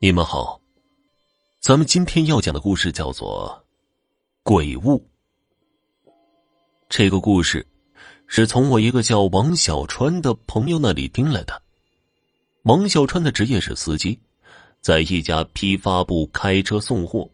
[0.00, 0.60] 你们好，
[1.60, 3.64] 咱们今天要讲的故事叫做
[4.42, 4.98] 《鬼物》。
[6.88, 7.66] 这个故事
[8.26, 11.62] 是从我一个叫王小川的朋友那里听来的。
[12.64, 14.18] 王小川的职业是司机，
[14.80, 17.26] 在一家批发部开车送货。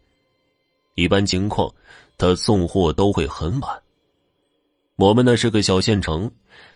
[0.94, 1.74] 一般情况，
[2.18, 3.82] 他送货都会很晚。
[4.96, 6.30] 我们那是个小县城，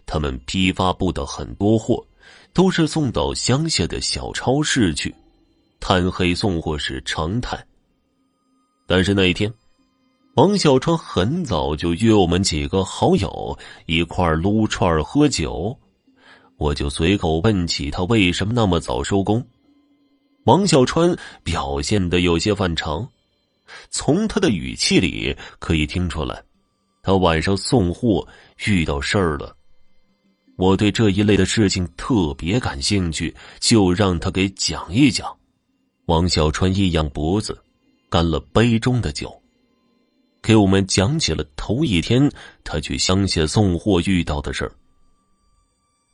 [0.06, 2.04] 他们批发部的很多货
[2.52, 5.14] 都是送到乡下的小超市去。
[5.86, 7.62] 贪黑送货是常态。
[8.86, 9.52] 但是那一天，
[10.34, 15.78] 王小川很早就约我们几个好友一块撸串喝酒，
[16.56, 19.46] 我就随口问起他为什么那么早收工。
[20.44, 23.06] 王小川表现的有些反常，
[23.90, 26.42] 从他的语气里可以听出来，
[27.02, 28.26] 他晚上送货
[28.64, 29.54] 遇到事儿了。
[30.56, 35.30] 我对这一类的事情特别感兴趣，就让他给讲一讲。
[36.06, 37.58] 王小川一仰脖子，
[38.10, 39.34] 干了杯中的酒，
[40.42, 42.30] 给我们讲起了头一天
[42.62, 44.72] 他去乡下送货遇到的事儿。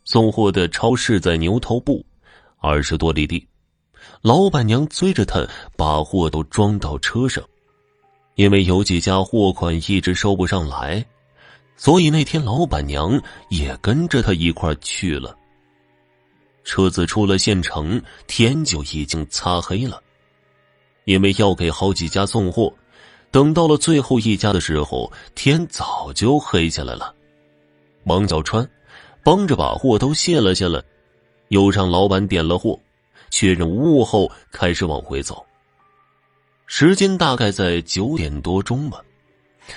[0.05, 2.05] 送货的超市在牛头埠，
[2.59, 3.45] 二十多里地。
[4.23, 5.45] 老板娘追着他
[5.77, 7.43] 把货都装到车上，
[8.37, 11.05] 因为有几家货款一直收不上来，
[11.77, 15.37] 所以那天老板娘也跟着他一块去了。
[16.65, 20.03] 车子出了县城，天就已经擦黑了。
[21.05, 22.73] 因为要给好几家送货，
[23.31, 27.15] 等到了最后一家的时候，天早就黑下来了。
[28.05, 28.69] 王小川
[29.25, 30.83] 帮着把货都卸了下来，
[31.49, 32.79] 又让老板点了货，
[33.31, 35.45] 确认无误后，开始往回走。
[36.67, 39.01] 时间大概在九点多钟吧。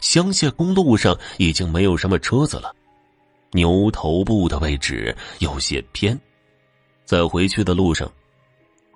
[0.01, 2.73] 乡下公路上已经没有什么车子了，
[3.51, 6.19] 牛头部的位置有些偏。
[7.05, 8.11] 在回去的路上，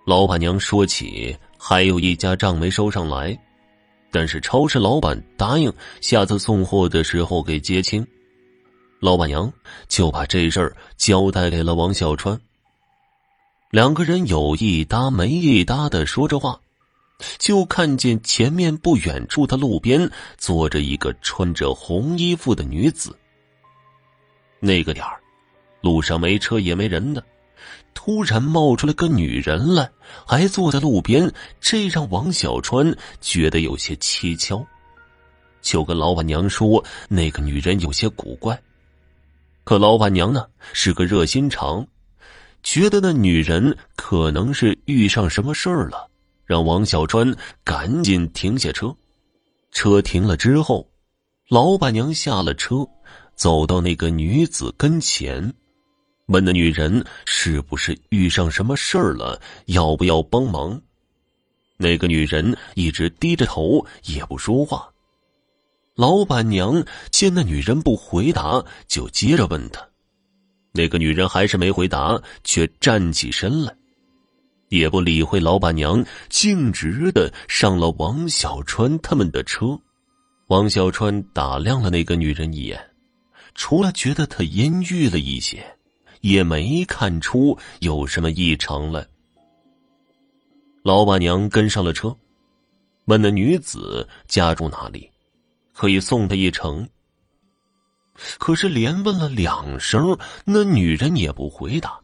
[0.05, 3.37] 老板娘说起还有一家账没收上来，
[4.11, 8.05] 但是超市老板答应下次送货的时候给结清。
[8.99, 9.51] 老板娘
[9.87, 12.39] 就把这事儿交代给了王小川。
[13.69, 16.59] 两个人有一搭没一搭的说着话，
[17.37, 23.15] 就看见前面不远处的路边坐着一个穿着红衣服的女子。
[24.59, 25.19] 那个点儿，
[25.81, 27.23] 路上没车也没人的。
[27.99, 29.89] 突然冒出来个女人来，
[30.23, 34.63] 还坐在路边，这让王小川觉得有些蹊跷，
[35.63, 38.61] 就跟老板娘说那个女人有些古怪。
[39.63, 41.87] 可老板娘呢是个热心肠，
[42.61, 46.07] 觉得那女人可能是遇上什么事儿了，
[46.45, 48.95] 让王小川赶紧停下车。
[49.71, 50.87] 车停了之后，
[51.49, 52.87] 老板娘下了车，
[53.35, 55.51] 走到那个女子跟前。
[56.27, 59.41] 问那女人是不是遇上什么事儿了？
[59.67, 60.81] 要不要帮忙？
[61.77, 64.89] 那个女人一直低着头，也不说话。
[65.95, 69.81] 老板娘见那女人不回答，就接着问她。
[70.73, 73.73] 那个女人还是没回答，却站起身来，
[74.67, 79.79] 也不理会老板娘，径直的上了王小川他们的车。
[80.47, 82.79] 王小川打量了那个女人一眼，
[83.55, 85.76] 除了觉得她阴郁了一些。
[86.21, 89.05] 也没看出有什么异常来。
[90.83, 92.15] 老板娘跟上了车，
[93.05, 95.09] 问那女子家住哪里，
[95.73, 96.87] 可以送她一程。
[98.39, 101.99] 可是连问了两声，那女人也不回答。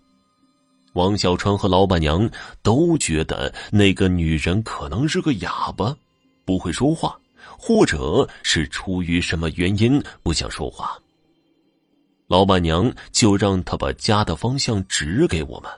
[0.94, 2.30] 王小川和老板娘
[2.62, 5.96] 都觉得那个女人可能是个哑巴，
[6.46, 7.18] 不会说话，
[7.58, 10.96] 或者是出于什么原因不想说话。
[12.34, 15.72] 老板娘就让他把家的方向指给我们。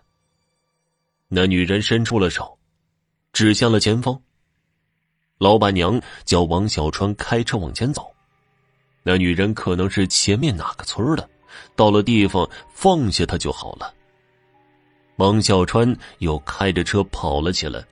[1.27, 2.57] 那女人伸出了手，
[3.33, 4.17] 指向了前方。
[5.37, 8.09] 老板娘叫王小川开车往前走。
[9.03, 11.29] 那女人可能是前面哪个村的，
[11.75, 13.93] 到了地方放下她就好了。
[15.17, 17.83] 王小川又开着车跑了起来。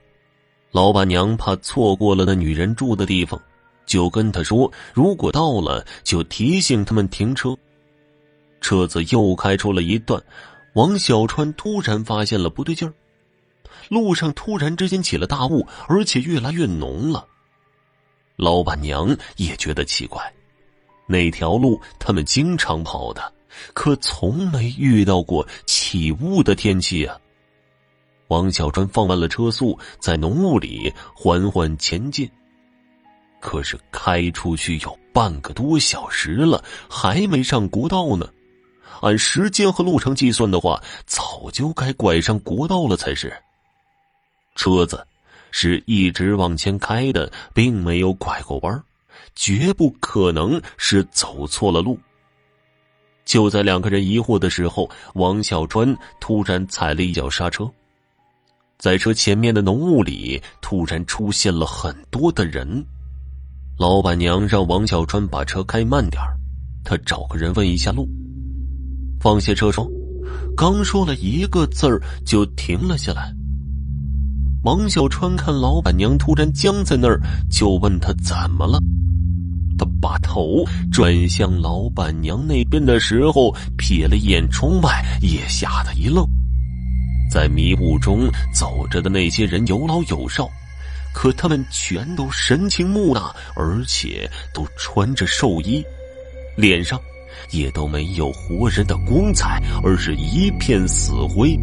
[0.70, 3.38] 老板娘怕错过了那女人住的地方，
[3.84, 7.54] 就跟他说：“如果到了，就提醒他们停车。”
[8.64, 10.24] 车子又开出了一段，
[10.72, 12.94] 王小川突然发现了不对劲儿，
[13.90, 17.26] 路上突然之间起了大雾，而且越来越浓了。
[18.36, 20.32] 老板娘也觉得奇怪，
[21.06, 23.30] 那条路他们经常跑的，
[23.74, 27.20] 可从没遇到过起雾的天气啊。
[28.28, 32.26] 王小川放慢了车速，在浓雾里缓缓前进，
[33.42, 38.26] 可是开出去有半个多小时了，还没上国道呢。
[39.02, 43.32] 按时间和路程计算的话，早就该拐上国道了才是。
[44.54, 45.06] 车子
[45.50, 48.82] 是一直往前开的，并没有拐过弯
[49.34, 51.98] 绝不可能是走错了路。
[53.24, 57.68] 就在两个人疑惑的时候，王小川突然踩了一脚刹车，
[58.78, 62.84] 在车前面的浓雾里突然出现了很多的人。
[63.78, 66.22] 老板娘让王小川把车开慢点
[66.84, 68.08] 他找个人问一下路。
[69.24, 69.88] 放下车窗，
[70.54, 73.32] 刚说了一个字儿就停了下来。
[74.64, 77.18] 王小川看老板娘突然僵在那儿，
[77.50, 78.78] 就问他怎么了。
[79.78, 80.62] 他把头
[80.92, 86.22] 转向老板娘那边的时候，瞥了一眼窗外，也吓得一愣。
[87.30, 90.50] 在迷雾中走着的那些人有老有少，
[91.14, 95.82] 可他们全都神情木讷，而且都穿着寿衣，
[96.58, 97.00] 脸上
[97.50, 101.58] 也都没有活人的光彩，而是一片死灰。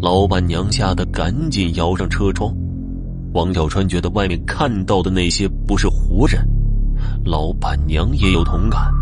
[0.00, 2.54] 老板娘吓得赶紧摇上车窗。
[3.32, 6.44] 王小川觉得外面看到的那些不是活人。
[7.24, 8.92] 老板娘也有同感，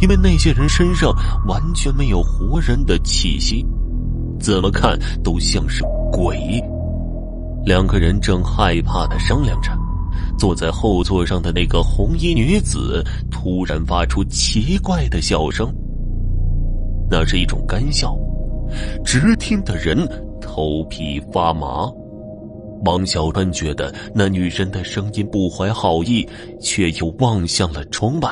[0.00, 1.12] 因为那些人身上
[1.46, 3.64] 完全没有活人的气息，
[4.38, 5.82] 怎么看都像是
[6.12, 6.62] 鬼。
[7.64, 9.70] 两个人正害怕的商量着，
[10.42, 13.00] 坐在后座上的那个红衣女子
[13.30, 15.72] 突然发出奇怪的笑声，
[17.08, 18.18] 那是一种干笑，
[19.04, 19.96] 直听的人
[20.40, 21.88] 头皮发麻。
[22.84, 26.28] 王小川觉得那女人的声音不怀好意，
[26.60, 28.28] 却又望向了窗外。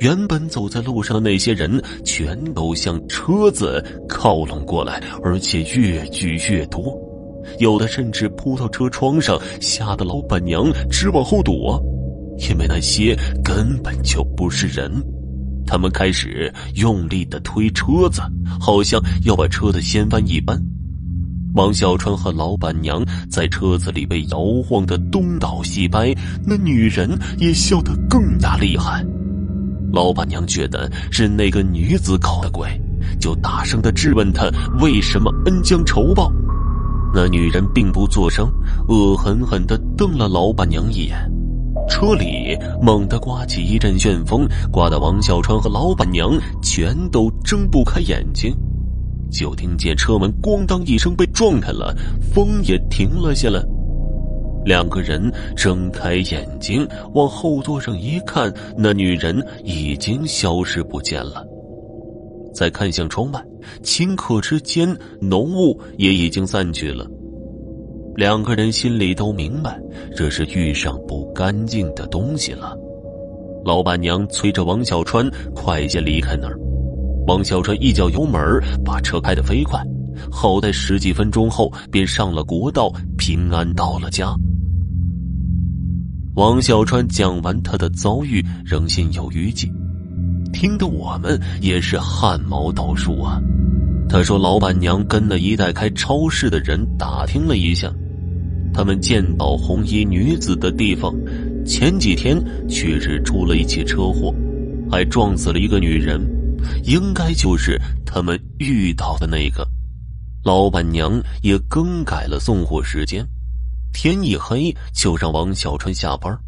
[0.00, 6.94] 原本走在路上的那些人，全都向车子靠拢过来，而且越聚越多，
[7.58, 11.82] 有的甚至扑到车窗上，吓得老板娘直往后躲，
[12.38, 14.90] 因为那些根本就不是人。
[15.66, 18.20] 他们开始用力的推车子，
[18.60, 20.60] 好像要把车子掀翻一般。
[21.54, 26.14] 王小川和老板娘在车子里被摇晃的东倒西歪，
[26.46, 29.04] 那女人也笑得更加厉害。
[29.92, 32.68] 老板娘觉得是那个女子搞的鬼，
[33.18, 34.48] 就大声的质问她
[34.80, 36.32] 为什么恩将仇报。
[37.14, 38.48] 那女人并不作声，
[38.88, 41.18] 恶狠狠地瞪了老板娘一眼。
[41.88, 46.30] 车里猛地刮起一阵旋风，刮得王小川和老板娘
[46.62, 48.54] 全都睁不开眼睛。
[49.30, 51.94] 就听见车门“咣当”一声被撞开了，
[52.32, 53.60] 风也停了下来。
[54.64, 61.44] 两个人睁开眼睛往后座上一看，那女人已经消失不见了。
[62.54, 63.44] 再看向窗外，
[63.82, 67.06] 顷刻之间，浓雾也已经散去了。
[68.16, 69.80] 两个人心里都明白，
[70.16, 72.76] 这是遇上不干净的东西了。
[73.64, 76.58] 老板娘催着王小川快些离开那儿。
[77.26, 78.42] 王小川一脚油门，
[78.84, 79.80] 把车开得飞快，
[80.30, 84.34] 好在十几分钟后便上了国道，平安到了家。
[86.34, 89.70] 王小川讲完他的遭遇，仍心有余悸，
[90.52, 93.40] 听得我们也是汗毛倒竖啊。
[94.08, 97.92] 他说：“老板娘跟那一带开超市的人打听了一下，
[98.74, 101.14] 他们见到红衣女子的地方，
[101.64, 104.34] 前几天确实出了一起车祸，
[104.90, 106.20] 还撞死了一个女人。”
[106.84, 109.66] 应该就是他们遇到的那个。
[110.44, 113.26] 老板娘也更改了送货时间，
[113.94, 116.38] 天一黑就让王小川下班。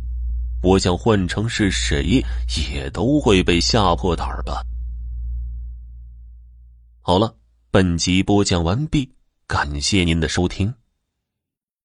[0.62, 2.25] 我想换成是谁，
[2.73, 4.62] 也都会被吓破胆儿吧。
[7.00, 7.35] 好了，
[7.71, 9.12] 本集播讲完毕，
[9.49, 10.73] 感谢您的收听。